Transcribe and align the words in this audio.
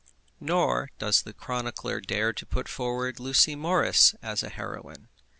Nor 0.39 0.89
does 0.97 1.21
the 1.21 1.31
chronicler 1.31 2.01
dare 2.01 2.33
to 2.33 2.43
put 2.47 2.67
forward 2.67 3.19
Lucy 3.19 3.53
Morris 3.53 4.15
as 4.23 4.41
a 4.41 4.49
heroine. 4.49 5.09